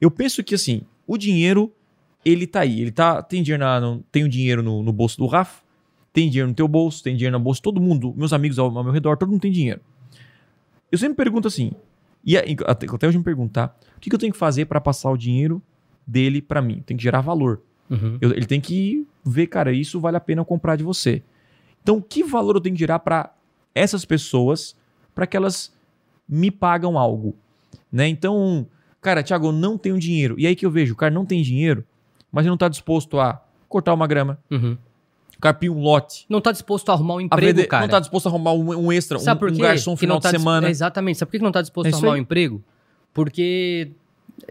Eu 0.00 0.10
penso 0.10 0.42
que 0.42 0.54
assim, 0.54 0.82
o 1.06 1.16
dinheiro, 1.18 1.72
ele 2.24 2.46
tá 2.46 2.60
aí. 2.60 2.80
Ele 2.80 2.90
tá. 2.90 3.22
Tem 3.22 3.42
dinheiro, 3.42 3.62
na, 3.62 3.80
no, 3.80 4.04
tem 4.10 4.24
o 4.24 4.28
dinheiro 4.28 4.62
no, 4.62 4.82
no 4.82 4.92
bolso 4.92 5.18
do 5.18 5.26
Rafa, 5.26 5.62
tem 6.12 6.28
dinheiro 6.28 6.48
no 6.48 6.54
teu 6.54 6.66
bolso, 6.68 7.02
tem 7.02 7.14
dinheiro 7.16 7.36
no 7.38 7.42
bolso 7.42 7.58
de 7.58 7.62
todo 7.64 7.80
mundo, 7.80 8.14
meus 8.16 8.32
amigos 8.32 8.58
ao, 8.58 8.76
ao 8.76 8.82
meu 8.84 8.92
redor, 8.92 9.16
todo 9.16 9.30
mundo 9.30 9.40
tem 9.40 9.52
dinheiro. 9.52 9.80
Eu 10.90 10.98
sempre 10.98 11.16
pergunto 11.16 11.46
assim, 11.46 11.72
e 12.24 12.36
até, 12.36 12.86
até 12.86 13.06
hoje 13.08 13.16
me 13.18 13.24
pergunto, 13.24 13.52
tá? 13.52 13.74
O 13.96 14.00
que, 14.00 14.10
que 14.10 14.14
eu 14.14 14.18
tenho 14.18 14.32
que 14.32 14.38
fazer 14.38 14.64
para 14.66 14.80
passar 14.80 15.10
o 15.10 15.16
dinheiro 15.16 15.62
dele 16.06 16.42
para 16.42 16.60
mim? 16.60 16.82
Tem 16.84 16.96
que 16.96 17.02
gerar 17.02 17.20
valor. 17.20 17.62
Uhum. 17.88 18.18
Eu- 18.20 18.32
ele 18.32 18.46
tem 18.46 18.60
que 18.60 19.06
ver, 19.24 19.46
cara, 19.46 19.72
isso 19.72 20.00
vale 20.00 20.16
a 20.16 20.20
pena 20.20 20.40
eu 20.40 20.44
comprar 20.44 20.76
de 20.76 20.82
você. 20.82 21.22
Então, 21.82 22.00
que 22.00 22.24
valor 22.24 22.56
eu 22.56 22.60
tenho 22.60 22.74
que 22.74 22.80
gerar 22.80 22.98
para 22.98 23.32
essas 23.74 24.04
pessoas 24.04 24.76
para 25.14 25.26
que 25.26 25.36
elas 25.36 25.72
me 26.28 26.50
pagam 26.50 26.98
algo, 26.98 27.36
né? 27.90 28.08
Então, 28.08 28.66
cara, 29.00 29.22
Thiago, 29.22 29.46
eu 29.48 29.52
não 29.52 29.76
tenho 29.78 29.98
dinheiro. 29.98 30.34
E 30.38 30.46
aí 30.46 30.54
que 30.56 30.64
eu 30.66 30.70
vejo, 30.70 30.92
o 30.92 30.96
cara 30.96 31.12
não 31.12 31.24
tem 31.26 31.42
dinheiro, 31.42 31.84
mas 32.30 32.44
ele 32.44 32.50
não 32.50 32.56
tá 32.58 32.68
disposto 32.68 33.18
a 33.20 33.42
cortar 33.68 33.94
uma 33.94 34.06
grama, 34.06 34.38
Uhum. 34.50 34.76
carpir 35.40 35.70
um 35.70 35.80
lote, 35.80 36.26
Não 36.28 36.40
tá 36.40 36.52
disposto 36.52 36.90
a 36.90 36.92
arrumar 36.94 37.14
um 37.14 37.20
emprego, 37.20 37.46
vender- 37.56 37.66
cara. 37.66 37.82
não 37.82 37.88
tá 37.90 38.00
disposto 38.00 38.26
a 38.26 38.28
arrumar 38.30 38.52
um, 38.52 38.68
um 38.86 38.92
extra, 38.92 39.18
Sabe 39.18 39.38
um, 39.38 39.48
por 39.48 39.52
um 39.54 39.58
garçom 39.58 39.94
Que 39.94 40.00
final 40.00 40.16
não 40.16 40.20
tá 40.20 40.30
de 40.32 40.38
semana. 40.38 40.68
Exatamente. 40.68 41.18
Sabe 41.18 41.30
por 41.30 41.38
que 41.38 41.44
não 41.44 41.52
tá 41.52 41.62
disposto 41.62 41.86
É 41.86 41.90
a 41.92 41.96
arrumar 41.96 42.10
um 42.10 42.14
aí. 42.14 42.20
emprego? 42.20 42.62
Porque 43.14 43.92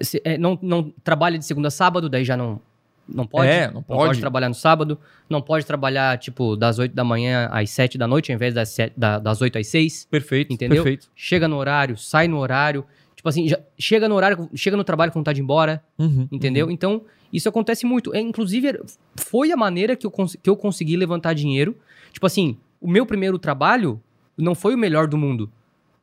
se- 0.01 0.21
é, 0.23 0.37
não, 0.37 0.57
não 0.61 0.93
trabalha 1.03 1.37
de 1.37 1.45
segunda 1.45 1.67
a 1.67 1.71
sábado, 1.71 2.09
daí 2.09 2.23
já 2.25 2.35
não, 2.35 2.59
não 3.07 3.25
pode. 3.25 3.47
É, 3.49 3.69
não 3.71 3.81
pode. 3.83 4.19
trabalhar 4.19 4.49
no 4.49 4.55
sábado. 4.55 4.97
Não 5.29 5.41
pode 5.41 5.65
trabalhar, 5.65 6.17
tipo, 6.17 6.55
das 6.55 6.79
8 6.79 6.93
da 6.95 7.03
manhã 7.03 7.49
às 7.51 7.69
7 7.71 7.97
da 7.97 8.07
noite, 8.07 8.31
ao 8.31 8.35
invés 8.35 8.53
das, 8.53 8.69
7, 8.69 8.93
da- 8.97 9.19
das 9.19 9.41
8 9.41 9.57
às 9.57 9.67
6. 9.67 10.05
Perfeito, 10.09 10.53
Entendeu? 10.53 10.83
perfeito. 10.83 11.09
Chega 11.15 11.47
no 11.47 11.57
horário, 11.57 11.97
sai 11.97 12.27
no 12.27 12.37
horário. 12.37 12.85
Tipo 13.19 13.27
assim, 13.27 13.49
já- 13.49 13.59
chega 13.77 14.07
no 14.07 14.15
horário, 14.15 14.49
chega 14.55 14.77
no 14.77 14.83
trabalho 14.85 15.11
com 15.11 15.19
vontade 15.19 15.35
de 15.35 15.41
ir 15.41 15.43
embora, 15.43 15.83
Uhum, 15.97 16.25
entendeu? 16.31 16.71
Então, 16.71 17.01
isso 17.33 17.49
acontece 17.49 17.85
muito. 17.85 18.15
É, 18.15 18.21
inclusive, 18.21 18.79
foi 19.17 19.51
a 19.51 19.57
maneira 19.57 19.93
que 19.93 20.07
eu, 20.07 20.11
que 20.41 20.49
eu 20.49 20.55
consegui 20.55 20.95
levantar 20.95 21.33
dinheiro. 21.33 21.75
Tipo 22.13 22.25
assim, 22.25 22.55
o 22.79 22.89
meu 22.89 23.05
primeiro 23.05 23.37
trabalho 23.37 24.01
não 24.37 24.55
foi 24.55 24.73
o 24.73 24.77
melhor 24.77 25.05
do 25.05 25.17
mundo, 25.17 25.51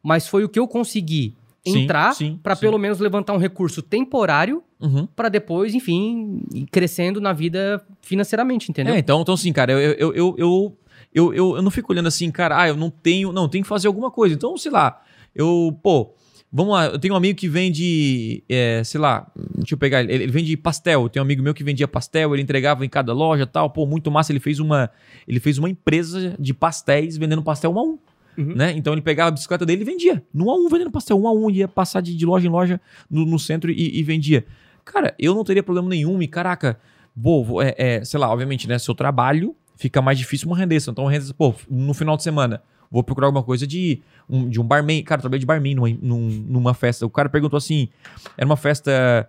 mas 0.02 0.28
foi 0.28 0.44
o 0.44 0.48
que 0.48 0.58
eu 0.58 0.68
consegui 0.68 1.34
Sim, 1.66 1.84
entrar 1.84 2.12
sim, 2.14 2.38
pra 2.42 2.54
sim. 2.54 2.60
pelo 2.60 2.76
menos 2.76 2.98
levantar 3.00 3.32
um 3.32 3.38
recurso 3.38 3.80
temporário 3.80 4.62
Uhum. 4.78 5.08
pra 5.16 5.30
depois, 5.30 5.74
enfim, 5.74 6.42
ir 6.52 6.66
crescendo 6.66 7.18
na 7.18 7.32
vida 7.32 7.82
financeiramente, 8.02 8.70
entendeu? 8.70 8.94
É, 8.94 8.98
então, 8.98 9.22
então 9.22 9.32
assim, 9.34 9.54
cara, 9.54 9.72
eu, 9.72 9.78
eu, 9.78 10.12
eu, 10.14 10.34
eu, 10.36 10.76
eu, 11.14 11.34
eu, 11.34 11.56
eu 11.56 11.62
não 11.62 11.70
fico 11.70 11.90
olhando 11.94 12.08
assim, 12.08 12.30
cara, 12.30 12.60
ah, 12.60 12.68
eu 12.68 12.76
não 12.76 12.90
tenho, 12.90 13.32
não, 13.32 13.48
tenho 13.48 13.64
que 13.64 13.68
fazer 13.68 13.88
alguma 13.88 14.10
coisa. 14.10 14.34
Então, 14.34 14.54
sei 14.58 14.70
lá, 14.70 15.02
eu, 15.34 15.74
pô, 15.82 16.12
vamos 16.52 16.72
lá, 16.74 16.86
eu 16.86 16.98
tenho 16.98 17.14
um 17.14 17.16
amigo 17.16 17.38
que 17.38 17.48
vende, 17.48 18.42
é, 18.48 18.82
sei 18.84 19.00
lá, 19.00 19.30
deixa 19.56 19.74
eu 19.74 19.78
pegar, 19.78 20.02
ele, 20.02 20.12
ele 20.24 20.32
vende 20.32 20.56
pastel, 20.56 21.02
eu 21.02 21.08
tenho 21.08 21.22
um 21.22 21.26
amigo 21.26 21.42
meu 21.42 21.52
que 21.54 21.64
vendia 21.64 21.86
pastel, 21.86 22.34
ele 22.34 22.42
entregava 22.42 22.84
em 22.84 22.88
cada 22.88 23.12
loja 23.12 23.42
e 23.42 23.46
tal, 23.46 23.70
pô, 23.70 23.86
muito 23.86 24.10
massa, 24.10 24.32
ele 24.32 24.40
fez 24.40 24.58
uma, 24.60 24.90
ele 25.26 25.40
fez 25.40 25.58
uma 25.58 25.68
empresa 25.68 26.34
de 26.38 26.54
pastéis 26.54 27.16
vendendo 27.16 27.42
pastel 27.42 27.72
um 27.72 27.78
a 27.78 27.82
um. 27.82 27.98
Uhum. 28.38 28.54
Né? 28.54 28.72
Então 28.76 28.92
ele 28.92 29.00
pegava 29.02 29.28
a 29.28 29.30
bicicleta 29.30 29.64
dele 29.64 29.80
e 29.82 29.84
vendia. 29.84 30.22
No 30.32 30.50
a 30.50 30.54
um, 30.54 30.68
vendendo 30.68 30.90
pastel, 30.90 31.18
um 31.18 31.26
a 31.26 31.32
um, 31.32 31.50
ia 31.50 31.66
passar 31.66 32.02
de, 32.02 32.14
de 32.14 32.26
loja 32.26 32.46
em 32.46 32.50
loja 32.50 32.80
no, 33.10 33.24
no 33.24 33.38
centro 33.38 33.70
e, 33.70 33.98
e 33.98 34.02
vendia. 34.02 34.44
Cara, 34.84 35.14
eu 35.18 35.34
não 35.34 35.42
teria 35.42 35.62
problema 35.62 35.88
nenhum. 35.88 36.20
E 36.20 36.28
caraca, 36.28 36.78
vou- 37.16 37.62
é, 37.62 37.74
é, 37.78 38.04
sei 38.04 38.20
lá, 38.20 38.30
obviamente, 38.30 38.68
né? 38.68 38.78
Seu 38.78 38.94
trabalho 38.94 39.56
fica 39.74 40.02
mais 40.02 40.18
difícil 40.18 40.48
uma 40.48 40.56
renda 40.56 40.74
extra. 40.74 40.92
Então, 40.92 41.06
renda, 41.06 41.32
pô, 41.32 41.54
no 41.68 41.94
final 41.94 42.14
de 42.16 42.22
semana, 42.22 42.62
vou 42.90 43.02
procurar 43.02 43.26
alguma 43.28 43.42
coisa 43.42 43.66
de 43.66 44.00
um, 44.28 44.48
de 44.48 44.60
um 44.60 44.64
barman. 44.64 45.02
Cara, 45.02 45.18
eu 45.18 45.22
trabalhei 45.22 45.40
de 45.40 45.46
barman 45.46 45.74
numa, 45.74 45.88
num- 46.00 46.44
numa 46.48 46.74
festa. 46.74 47.04
O 47.06 47.10
cara 47.10 47.28
perguntou 47.28 47.56
assim: 47.56 47.88
era 48.36 48.46
uma 48.46 48.56
festa 48.56 49.28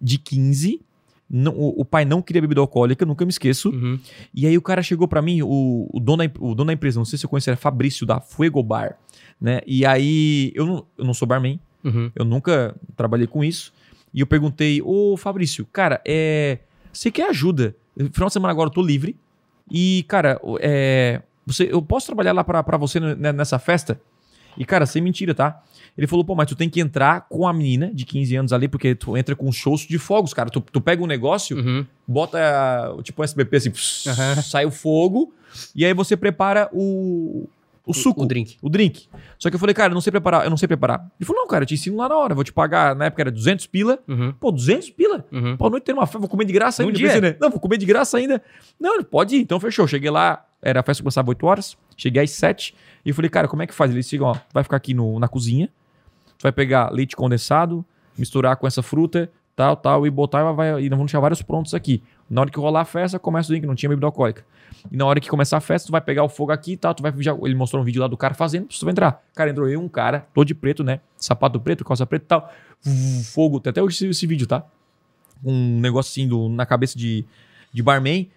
de 0.00 0.18
15. 0.18 0.80
não- 1.30 1.54
o, 1.56 1.80
o 1.80 1.84
pai 1.84 2.04
não 2.04 2.20
queria 2.20 2.42
bebida 2.42 2.60
alcoólica, 2.60 3.06
nunca 3.06 3.24
me 3.24 3.30
esqueço. 3.30 3.70
Uhum. 3.70 3.98
E 4.34 4.46
aí 4.46 4.56
o 4.58 4.62
cara 4.62 4.82
chegou 4.82 5.08
pra 5.08 5.22
mim, 5.22 5.40
o, 5.42 5.88
o, 5.92 5.98
dono 6.00 6.26
da, 6.28 6.32
o 6.40 6.54
dono 6.54 6.66
da 6.66 6.72
empresa, 6.74 6.98
não 7.00 7.04
sei 7.06 7.18
se 7.18 7.24
eu 7.24 7.30
conheço, 7.30 7.48
era 7.48 7.56
Fabrício 7.56 8.04
da 8.04 8.20
Fuego 8.20 8.62
Bar, 8.62 8.98
né? 9.40 9.60
E 9.66 9.86
aí 9.86 10.52
eu 10.54 10.66
não, 10.66 10.86
eu 10.98 11.04
não 11.04 11.14
sou 11.14 11.26
barman, 11.26 11.58
Uhum. 11.84 12.10
eu 12.14 12.24
nunca 12.24 12.76
trabalhei 12.96 13.26
com 13.26 13.42
isso. 13.42 13.72
E 14.14 14.20
eu 14.20 14.26
perguntei, 14.26 14.82
ô 14.82 15.16
Fabrício, 15.16 15.66
cara, 15.72 16.02
é, 16.06 16.58
você 16.92 17.10
quer 17.10 17.30
ajuda? 17.30 17.74
Final 18.12 18.26
de 18.28 18.32
semana 18.34 18.50
agora 18.52 18.68
eu 18.68 18.72
tô 18.74 18.82
livre. 18.82 19.16
E, 19.70 20.04
cara, 20.06 20.38
é, 20.60 21.22
você, 21.52 21.68
eu 21.70 21.80
posso 21.82 22.06
trabalhar 22.06 22.32
lá 22.32 22.42
pra, 22.44 22.62
pra 22.62 22.76
você 22.76 22.98
ne- 23.00 23.32
nessa 23.32 23.58
festa? 23.58 24.00
E, 24.56 24.64
cara, 24.66 24.84
sem 24.84 25.00
mentira, 25.00 25.34
tá? 25.34 25.62
Ele 25.96 26.06
falou, 26.06 26.24
pô, 26.24 26.34
mas 26.34 26.46
tu 26.46 26.54
tem 26.54 26.68
que 26.68 26.78
entrar 26.80 27.22
com 27.28 27.46
a 27.46 27.52
menina 27.52 27.90
de 27.92 28.04
15 28.04 28.36
anos 28.36 28.52
ali, 28.52 28.68
porque 28.68 28.94
tu 28.94 29.16
entra 29.16 29.34
com 29.34 29.50
shows 29.50 29.80
de 29.82 29.98
fogos, 29.98 30.34
cara. 30.34 30.50
Tu, 30.50 30.60
tu 30.60 30.80
pega 30.80 31.02
um 31.02 31.06
negócio, 31.06 31.56
Uhum. 31.56 31.86
bota 32.06 32.38
tipo 33.02 33.22
um 33.22 33.24
SBP 33.24 33.56
assim, 33.56 33.70
pss, 33.70 34.08
Aham. 34.12 34.42
sai 34.42 34.66
o 34.66 34.70
fogo, 34.70 35.32
e 35.74 35.84
aí 35.84 35.94
você 35.94 36.16
prepara 36.16 36.68
o, 36.72 37.46
o 37.86 37.92
suco. 37.92 38.22
O 38.22 38.26
drink. 38.26 38.56
O 38.62 38.68
drink. 38.68 39.08
Só 39.38 39.50
que 39.50 39.56
eu 39.56 39.58
falei, 39.60 39.74
cara, 39.74 39.90
eu 39.90 39.94
não 39.94 40.00
sei 40.00 40.10
preparar, 40.10 40.44
eu 40.44 40.50
não 40.50 40.56
sei 40.56 40.68
preparar. 40.68 41.10
Ele 41.18 41.26
falou, 41.26 41.42
não, 41.42 41.48
cara, 41.48 41.64
eu 41.64 41.66
te 41.66 41.74
ensino 41.74 41.96
lá 41.96 42.08
na 42.08 42.16
hora, 42.16 42.32
eu 42.32 42.36
vou 42.36 42.44
te 42.44 42.52
pagar, 42.52 42.94
na 42.94 43.06
época 43.06 43.22
era 43.22 43.30
200 43.30 43.66
pila. 43.66 43.98
Uhum. 44.06 44.32
Pô, 44.32 44.52
200 44.52 44.90
pila? 44.90 45.26
Uhum. 45.32 45.56
Pô, 45.56 45.66
à 45.66 45.70
noite 45.70 45.84
tem 45.84 45.94
uma 45.94 46.06
festa, 46.06 46.18
vou 46.18 46.28
comer 46.28 46.44
de 46.44 46.52
graça 46.52 46.82
ainda. 46.82 46.98
Pensei, 46.98 47.20
né? 47.20 47.36
Não, 47.40 47.50
vou 47.50 47.58
comer 47.58 47.76
de 47.76 47.86
graça 47.86 48.16
ainda. 48.16 48.42
Não, 48.78 48.94
ele 48.94 49.04
pode 49.04 49.36
ir, 49.36 49.40
então 49.40 49.58
fechou. 49.58 49.86
Cheguei 49.88 50.10
lá, 50.10 50.46
era 50.62 50.80
a 50.80 50.82
festa 50.82 51.02
começava 51.02 51.28
8 51.28 51.44
horas, 51.46 51.76
cheguei 51.96 52.22
às 52.22 52.30
7 52.30 52.74
e 53.04 53.08
eu 53.08 53.14
falei, 53.14 53.28
cara, 53.28 53.48
como 53.48 53.62
é 53.62 53.66
que 53.66 53.74
faz? 53.74 53.90
Eles 53.90 54.08
chegam, 54.08 54.28
ó, 54.28 54.36
vai 54.52 54.62
ficar 54.62 54.76
aqui 54.76 54.94
no, 54.94 55.18
na 55.18 55.26
cozinha, 55.26 55.68
tu 56.38 56.42
vai 56.42 56.52
pegar 56.52 56.90
leite 56.92 57.16
condensado, 57.16 57.84
misturar 58.16 58.56
com 58.56 58.66
essa 58.66 58.82
fruta, 58.82 59.30
tal, 59.54 59.76
tal, 59.76 60.06
e 60.06 60.10
botar, 60.10 60.40
e 60.40 60.54
vai, 60.54 60.68
e 60.82 60.88
nós 60.88 60.98
vamos 60.98 61.10
deixar 61.10 61.20
vários 61.20 61.42
prontos 61.42 61.74
aqui. 61.74 62.02
Na 62.28 62.40
hora 62.40 62.50
que 62.50 62.58
rolar 62.58 62.80
a 62.80 62.84
festa, 62.84 63.18
começa 63.18 63.48
o 63.48 63.52
drink, 63.52 63.66
não 63.66 63.74
tinha 63.74 63.88
bebida 63.88 64.06
alcoólica. 64.06 64.44
E 64.90 64.96
na 64.96 65.04
hora 65.04 65.20
que 65.20 65.28
começar 65.28 65.58
a 65.58 65.60
festa, 65.60 65.88
tu 65.88 65.92
vai 65.92 66.00
pegar 66.00 66.24
o 66.24 66.28
fogo 66.28 66.50
aqui 66.50 66.72
e 66.72 66.76
tal, 66.76 66.94
tu 66.94 67.02
vai 67.02 67.12
já, 67.18 67.32
ele 67.42 67.54
mostrou 67.54 67.82
um 67.82 67.84
vídeo 67.84 68.00
lá 68.00 68.08
do 68.08 68.16
cara 68.16 68.34
fazendo, 68.34 68.66
tu 68.66 68.84
vai 68.84 68.92
entrar. 68.92 69.22
Cara, 69.34 69.50
entrou 69.50 69.68
eu 69.68 69.80
um 69.80 69.88
cara, 69.88 70.26
todo 70.32 70.46
de 70.46 70.54
preto, 70.54 70.82
né? 70.82 71.00
Sapato 71.16 71.60
preto, 71.60 71.84
calça 71.84 72.06
preta 72.06 72.24
e 72.24 72.28
tal. 72.28 72.52
Fogo, 73.32 73.60
tem 73.60 73.70
até 73.70 73.82
hoje 73.82 73.96
esse, 73.96 74.06
esse 74.06 74.26
vídeo, 74.26 74.46
tá? 74.46 74.64
Um 75.44 75.80
negócio 75.80 76.10
assim 76.10 76.28
do, 76.28 76.48
na 76.48 76.64
cabeça 76.64 76.98
de, 76.98 77.24
de 77.72 77.82
barman. 77.82 78.30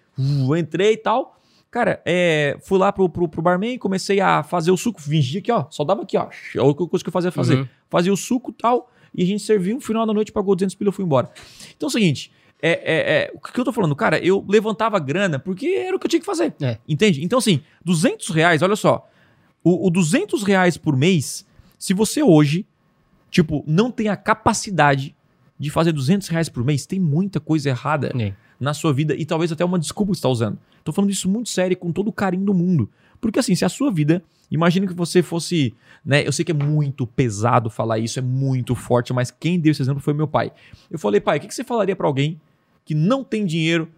Entrei 0.58 0.92
e 0.92 0.96
tal. 0.96 1.36
Cara, 1.70 2.00
é, 2.06 2.56
fui 2.62 2.78
lá 2.78 2.92
pro, 2.92 3.08
pro, 3.08 3.28
pro 3.28 3.42
barman, 3.42 3.76
comecei 3.76 4.20
a 4.20 4.42
fazer 4.42 4.70
o 4.70 4.76
suco, 4.76 5.00
fingia 5.02 5.40
aqui, 5.40 5.52
ó, 5.52 5.66
só 5.68 5.84
dava 5.84 6.02
aqui, 6.02 6.16
ó. 6.16 6.28
A 6.58 6.64
única 6.64 6.86
coisa 6.86 7.04
que 7.04 7.08
eu 7.08 7.12
fazia 7.12 7.30
fazer. 7.30 7.58
Uhum. 7.58 7.68
Fazia 7.90 8.12
o 8.12 8.16
suco 8.16 8.50
e 8.50 8.54
tal, 8.54 8.90
e 9.16 9.22
a 9.22 9.26
gente 9.26 9.42
serviu, 9.42 9.74
no 9.76 9.80
final 9.80 10.06
da 10.06 10.12
noite 10.12 10.30
pagou 10.30 10.54
200 10.54 10.74
pila 10.74 10.90
e 10.90 10.92
fui 10.92 11.04
embora. 11.04 11.30
Então 11.76 11.86
é 11.86 11.88
o 11.88 11.90
seguinte, 11.90 12.30
é, 12.60 12.70
é, 12.70 13.14
é, 13.24 13.32
o 13.34 13.40
que 13.40 13.58
eu 13.58 13.64
tô 13.64 13.72
falando, 13.72 13.96
cara, 13.96 14.18
eu 14.18 14.44
levantava 14.48 14.98
grana 14.98 15.38
porque 15.38 15.66
era 15.66 15.96
o 15.96 15.98
que 15.98 16.06
eu 16.06 16.10
tinha 16.10 16.20
que 16.20 16.26
fazer. 16.26 16.54
É. 16.60 16.78
Entende? 16.86 17.24
Então 17.24 17.38
assim, 17.38 17.62
200 17.84 18.28
reais, 18.28 18.62
olha 18.62 18.76
só, 18.76 19.08
o, 19.64 19.86
o 19.86 19.90
200 19.90 20.42
reais 20.42 20.76
por 20.76 20.96
mês, 20.96 21.46
se 21.78 21.94
você 21.94 22.22
hoje, 22.22 22.66
tipo, 23.30 23.64
não 23.66 23.90
tem 23.90 24.08
a 24.08 24.16
capacidade 24.16 25.16
de 25.58 25.70
fazer 25.70 25.92
200 25.92 26.28
reais 26.28 26.48
por 26.48 26.62
mês, 26.62 26.86
tem 26.86 27.00
muita 27.00 27.40
coisa 27.40 27.70
errada 27.70 28.12
É. 28.18 28.34
na 28.58 28.74
sua 28.74 28.92
vida 28.92 29.14
e 29.14 29.24
talvez 29.24 29.52
até 29.52 29.64
uma 29.64 29.78
desculpa 29.78 30.12
que 30.12 30.16
você 30.16 30.20
está 30.20 30.28
usando. 30.28 30.58
Tô 30.82 30.92
falando 30.92 31.10
isso 31.10 31.28
muito 31.28 31.48
sério 31.48 31.76
com 31.76 31.92
todo 31.92 32.08
o 32.08 32.12
carinho 32.12 32.44
do 32.44 32.54
mundo. 32.54 32.88
Porque 33.20 33.38
assim, 33.38 33.54
se 33.54 33.64
a 33.64 33.68
sua 33.68 33.90
vida, 33.90 34.22
imagina 34.50 34.86
que 34.86 34.94
você 34.94 35.22
fosse, 35.22 35.74
né, 36.04 36.26
eu 36.26 36.32
sei 36.32 36.44
que 36.44 36.52
é 36.52 36.54
muito 36.54 37.06
pesado 37.06 37.68
falar 37.70 37.98
isso, 37.98 38.18
é 38.18 38.22
muito 38.22 38.74
forte, 38.74 39.12
mas 39.12 39.30
quem 39.30 39.58
deu 39.58 39.72
esse 39.72 39.82
exemplo 39.82 40.00
foi 40.00 40.14
meu 40.14 40.28
pai. 40.28 40.52
Eu 40.90 40.98
falei, 40.98 41.20
pai, 41.20 41.38
o 41.38 41.40
que 41.40 41.48
que 41.48 41.54
você 41.54 41.64
falaria 41.64 41.96
para 41.96 42.06
alguém 42.06 42.40
que 42.84 42.94
não 42.94 43.24
tem 43.24 43.44
dinheiro 43.44 43.88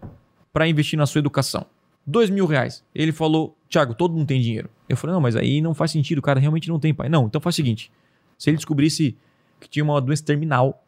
para 0.53 0.67
investir 0.67 0.99
na 0.99 1.07
sua 1.07 1.19
educação? 1.19 1.67
Dois 2.07 2.31
mil 2.31 2.47
reais. 2.47 2.83
Ele 2.95 3.13
falou, 3.13 3.57
Thiago, 3.69 3.95
todo 3.95 4.15
mundo 4.15 4.27
tem 4.27 4.41
dinheiro. 4.41 4.71
Eu 4.89 4.97
falei, 4.97 5.13
não, 5.13 5.21
mas 5.21 5.37
aí 5.37 5.61
não 5.61 5.75
faz 5.75 5.91
sentido, 5.91 6.19
o 6.19 6.23
cara 6.23 6.41
realmente 6.41 6.69
não 6.69 6.81
tem, 6.81 6.95
pai. 6.95 7.09
Não, 7.09 7.27
então 7.27 7.41
faz 7.41 7.55
o 7.55 7.57
seguinte, 7.57 7.93
se 8.39 8.49
ele 8.49 8.57
descobrisse 8.57 9.15
que 9.61 9.69
tinha 9.69 9.85
uma 9.85 10.01
doença 10.01 10.25
terminal, 10.25 10.83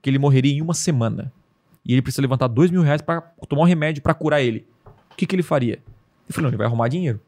que 0.00 0.08
ele 0.08 0.18
morreria 0.18 0.52
em 0.52 0.62
uma 0.62 0.72
semana, 0.72 1.32
e 1.86 1.92
ele 1.92 2.02
precisa 2.02 2.22
levantar 2.22 2.48
dois 2.48 2.70
mil 2.70 2.82
reais 2.82 3.00
para 3.00 3.20
tomar 3.48 3.62
um 3.62 3.66
remédio 3.66 4.02
para 4.02 4.14
curar 4.14 4.42
ele, 4.42 4.66
o 5.10 5.16
que, 5.16 5.26
que 5.26 5.34
ele 5.34 5.42
faria? 5.42 5.78
Eu 6.28 6.34
falei, 6.34 6.42
não, 6.42 6.50
ele 6.50 6.56
vai 6.56 6.66
arrumar 6.66 6.88
dinheiro. 6.88 7.20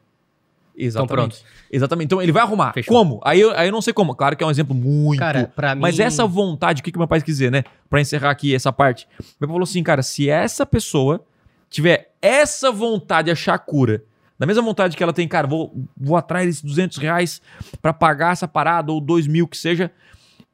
Exatamente. 0.79 1.13
pronto. 1.13 1.37
Exatamente. 1.71 2.05
Então 2.05 2.21
ele 2.21 2.31
vai 2.31 2.41
arrumar. 2.41 2.71
Fechou. 2.73 2.95
Como? 2.95 3.19
Aí 3.23 3.39
eu, 3.41 3.51
aí 3.51 3.67
eu 3.67 3.71
não 3.71 3.81
sei 3.81 3.91
como. 3.91 4.15
Claro 4.15 4.35
que 4.37 4.43
é 4.43 4.47
um 4.47 4.51
exemplo 4.51 4.73
muito. 4.73 5.19
Cara, 5.19 5.51
pra 5.53 5.75
mim. 5.75 5.81
Mas 5.81 5.99
essa 5.99 6.25
vontade, 6.25 6.79
o 6.79 6.83
que, 6.83 6.91
que 6.91 6.97
meu 6.97 7.07
pai 7.07 7.19
quis 7.19 7.35
dizer, 7.35 7.51
né? 7.51 7.63
Pra 7.89 7.99
encerrar 7.99 8.31
aqui 8.31 8.55
essa 8.55 8.71
parte. 8.71 9.07
Meu 9.39 9.47
pai 9.47 9.49
falou 9.49 9.63
assim, 9.63 9.83
cara, 9.83 10.01
se 10.01 10.29
essa 10.29 10.65
pessoa 10.65 11.25
tiver 11.69 12.13
essa 12.21 12.71
vontade 12.71 13.25
de 13.25 13.31
achar 13.31 13.57
cura, 13.59 14.03
da 14.37 14.45
mesma 14.45 14.63
vontade 14.63 14.95
que 14.95 15.03
ela 15.03 15.11
tem, 15.11 15.27
cara, 15.27 15.45
vou, 15.45 15.75
vou 15.97 16.15
atrás 16.15 16.45
desses 16.45 16.63
200 16.63 16.97
reais 16.97 17.41
pra 17.81 17.91
pagar 17.91 18.31
essa 18.31 18.47
parada, 18.47 18.91
ou 18.91 19.01
2 19.01 19.27
mil 19.27 19.47
que 19.47 19.57
seja, 19.57 19.91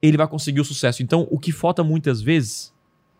ele 0.02 0.18
vai 0.18 0.28
conseguir 0.28 0.60
o 0.60 0.66
sucesso. 0.66 1.04
Então, 1.04 1.28
o 1.30 1.38
que 1.38 1.52
falta 1.52 1.84
muitas 1.84 2.20
vezes, 2.20 2.74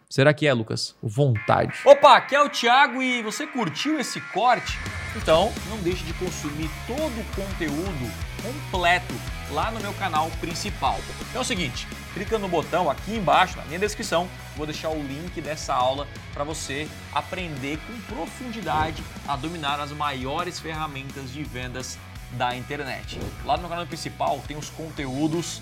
será 0.10 0.34
que 0.34 0.48
é, 0.48 0.54
Lucas? 0.54 0.96
Vontade. 1.02 1.80
Opa, 1.86 2.18
aqui 2.18 2.36
é 2.36 2.42
o 2.42 2.50
Thiago 2.50 3.02
e 3.02 3.22
você 3.22 3.46
curtiu 3.46 4.00
esse 4.00 4.22
corte? 4.22 4.78
Então, 5.16 5.54
não 5.70 5.78
deixe 5.78 6.04
de 6.04 6.14
consumir 6.14 6.70
todo 6.88 7.20
o 7.20 7.26
conteúdo 7.36 8.12
completo 8.42 9.14
lá 9.52 9.72
no 9.72 9.80
meu 9.80 9.94
canal 9.94 10.30
principal. 10.40 11.00
Então 11.30 11.42
é 11.42 11.44
o 11.44 11.48
seguinte, 11.48 11.88
clica 12.14 12.38
no 12.38 12.48
botão 12.48 12.90
aqui 12.90 13.16
embaixo, 13.16 13.58
na 13.58 13.66
minha 13.66 13.80
descrição, 13.80 14.28
vou 14.56 14.66
deixar 14.66 14.90
o 14.90 15.02
link 15.02 15.40
dessa 15.42 15.74
aula 15.74 16.08
para 16.34 16.44
você 16.44 16.88
aprender 17.14 17.80
com 17.88 18.16
profundidade 18.16 19.04
a 19.28 19.36
dominar 19.36 19.80
as 19.80 19.92
maiores 19.92 20.60
ferramentas 20.60 21.32
de 21.32 21.44
vendas 21.44 21.98
da 22.32 22.56
internet. 22.56 23.20
Lá 23.46 23.56
no 23.56 23.62
meu 23.62 23.70
canal 23.70 23.86
principal 23.86 24.42
tem 24.48 24.58
os 24.58 24.70
conteúdos 24.70 25.62